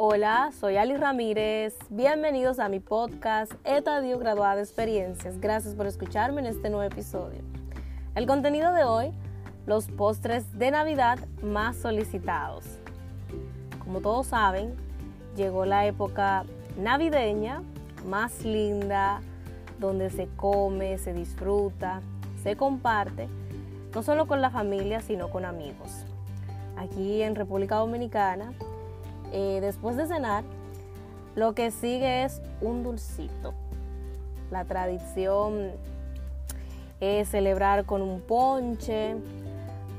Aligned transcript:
Hola, 0.00 0.52
soy 0.52 0.76
Ali 0.76 0.96
Ramírez. 0.96 1.76
Bienvenidos 1.90 2.60
a 2.60 2.68
mi 2.68 2.78
podcast 2.78 3.50
Etadio 3.64 4.16
Graduada 4.20 4.54
de 4.54 4.62
Experiencias. 4.62 5.40
Gracias 5.40 5.74
por 5.74 5.88
escucharme 5.88 6.40
en 6.40 6.46
este 6.46 6.70
nuevo 6.70 6.84
episodio. 6.84 7.40
El 8.14 8.24
contenido 8.28 8.72
de 8.72 8.84
hoy, 8.84 9.10
los 9.66 9.88
postres 9.88 10.56
de 10.56 10.70
Navidad 10.70 11.18
más 11.42 11.78
solicitados. 11.78 12.64
Como 13.80 14.00
todos 14.00 14.28
saben, 14.28 14.76
llegó 15.34 15.64
la 15.64 15.84
época 15.84 16.44
navideña 16.76 17.64
más 18.06 18.44
linda, 18.44 19.20
donde 19.80 20.10
se 20.10 20.28
come, 20.36 20.96
se 20.98 21.12
disfruta, 21.12 22.02
se 22.44 22.54
comparte, 22.54 23.28
no 23.92 24.04
solo 24.04 24.28
con 24.28 24.42
la 24.42 24.50
familia, 24.50 25.00
sino 25.00 25.28
con 25.28 25.44
amigos. 25.44 26.04
Aquí 26.76 27.20
en 27.22 27.34
República 27.34 27.74
Dominicana, 27.78 28.52
eh, 29.32 29.58
después 29.60 29.96
de 29.96 30.06
cenar, 30.06 30.44
lo 31.34 31.54
que 31.54 31.70
sigue 31.70 32.24
es 32.24 32.40
un 32.60 32.82
dulcito. 32.82 33.54
La 34.50 34.64
tradición 34.64 35.72
es 37.00 37.28
celebrar 37.28 37.84
con 37.84 38.02
un 38.02 38.20
ponche, 38.20 39.14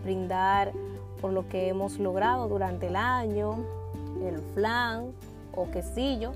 brindar 0.03 0.71
por 1.21 1.31
lo 1.31 1.47
que 1.47 1.69
hemos 1.69 1.99
logrado 1.99 2.47
durante 2.47 2.87
el 2.87 2.95
año, 2.95 3.57
el 4.23 4.39
flan 4.53 5.11
o 5.55 5.69
quesillo, 5.71 6.31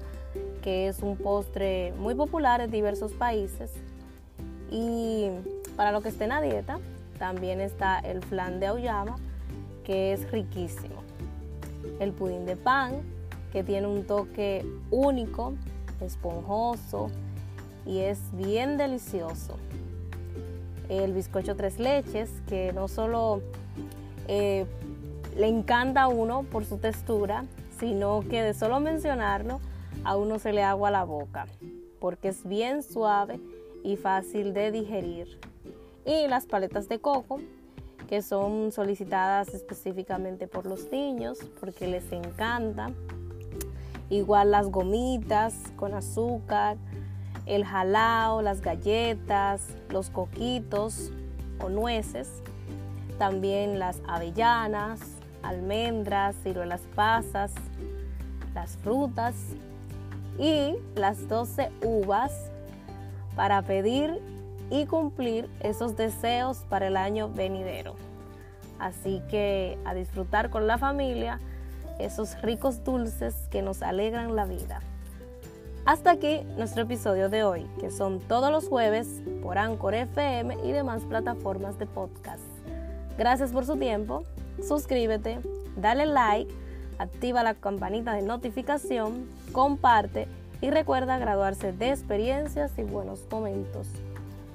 que 0.61 0.87
es 0.87 1.01
un 1.01 1.17
postre 1.17 1.93
muy 1.97 2.15
popular 2.15 2.61
en 2.61 2.71
diversos 2.71 3.11
países. 3.13 3.71
Y 4.71 5.29
para 5.75 5.91
lo 5.91 6.01
que 6.01 6.09
esté 6.09 6.25
en 6.25 6.29
la 6.29 6.41
dieta, 6.41 6.79
también 7.19 7.61
está 7.61 7.99
el 7.99 8.21
flan 8.23 8.59
de 8.59 8.67
auyama, 8.67 9.17
que 9.83 10.13
es 10.13 10.31
riquísimo. 10.31 11.03
El 11.99 12.11
pudín 12.11 12.45
de 12.45 12.55
pan, 12.55 13.01
que 13.51 13.63
tiene 13.63 13.87
un 13.87 14.05
toque 14.05 14.65
único, 14.89 15.53
esponjoso 16.01 17.09
y 17.85 17.99
es 17.99 18.19
bien 18.33 18.77
delicioso. 18.77 19.57
El 20.89 21.13
bizcocho 21.13 21.55
tres 21.55 21.79
leches, 21.79 22.29
que 22.47 22.73
no 22.73 22.87
solo 22.87 23.41
eh, 24.27 24.65
le 25.37 25.47
encanta 25.47 26.03
a 26.03 26.07
uno 26.07 26.43
por 26.43 26.65
su 26.65 26.77
textura, 26.77 27.45
sino 27.79 28.21
que 28.29 28.41
de 28.41 28.53
solo 28.53 28.79
mencionarlo 28.79 29.59
a 30.03 30.17
uno 30.17 30.39
se 30.39 30.53
le 30.53 30.63
agua 30.63 30.91
la 30.91 31.03
boca, 31.03 31.47
porque 31.99 32.29
es 32.29 32.47
bien 32.47 32.83
suave 32.83 33.39
y 33.83 33.95
fácil 33.95 34.53
de 34.53 34.71
digerir. 34.71 35.39
Y 36.05 36.27
las 36.27 36.45
paletas 36.45 36.89
de 36.89 36.99
coco, 36.99 37.39
que 38.13 38.21
son 38.21 38.71
solicitadas 38.71 39.55
específicamente 39.55 40.47
por 40.47 40.67
los 40.67 40.91
niños 40.91 41.39
porque 41.59 41.87
les 41.87 42.11
encanta. 42.11 42.91
Igual 44.11 44.51
las 44.51 44.67
gomitas 44.67 45.55
con 45.77 45.95
azúcar, 45.95 46.77
el 47.47 47.65
jalao, 47.65 48.43
las 48.43 48.61
galletas, 48.61 49.63
los 49.89 50.11
coquitos 50.11 51.09
o 51.59 51.69
nueces, 51.69 52.29
también 53.17 53.79
las 53.79 53.99
avellanas, 54.07 54.99
almendras, 55.41 56.35
ciruelas 56.43 56.81
pasas, 56.93 57.51
las 58.53 58.77
frutas 58.77 59.33
y 60.37 60.75
las 60.93 61.27
12 61.27 61.71
uvas 61.81 62.31
para 63.35 63.63
pedir 63.63 64.21
y 64.73 64.87
cumplir 64.87 65.47
esos 65.59 65.95
deseos 65.95 66.65
para 66.67 66.87
el 66.87 66.97
año 66.97 67.29
venidero. 67.29 67.93
Así 68.79 69.21
que 69.29 69.77
a 69.85 69.93
disfrutar 69.93 70.49
con 70.49 70.65
la 70.65 70.79
familia 70.79 71.39
esos 71.99 72.41
ricos 72.41 72.83
dulces 72.83 73.35
que 73.51 73.61
nos 73.61 73.83
alegran 73.83 74.35
la 74.35 74.45
vida. 74.45 74.81
Hasta 75.85 76.09
aquí 76.09 76.41
nuestro 76.57 76.81
episodio 76.83 77.29
de 77.29 77.43
hoy, 77.43 77.67
que 77.79 77.91
son 77.91 78.19
todos 78.19 78.51
los 78.51 78.67
jueves 78.67 79.21
por 79.43 79.59
Anchor 79.59 79.93
FM 79.93 80.57
y 80.63 80.71
demás 80.71 81.03
plataformas 81.03 81.77
de 81.77 81.85
podcast. 81.85 82.41
Gracias 83.15 83.51
por 83.51 83.67
su 83.67 83.77
tiempo, 83.77 84.23
suscríbete, 84.67 85.39
dale 85.77 86.07
like, 86.07 86.51
activa 86.97 87.43
la 87.43 87.53
campanita 87.53 88.13
de 88.13 88.23
notificación, 88.23 89.29
comparte 89.51 90.27
y 90.61 90.71
recuerda 90.71 91.19
graduarse 91.19 91.73
de 91.73 91.91
experiencias 91.91 92.71
y 92.79 92.81
buenos 92.81 93.19
momentos. 93.29 93.87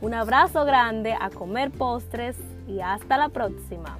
Un 0.00 0.14
abrazo 0.14 0.64
grande 0.64 1.16
a 1.20 1.28
comer 1.28 1.72
postres 1.72 2.36
y 2.68 2.80
hasta 2.80 3.18
la 3.18 3.30
próxima. 3.30 3.98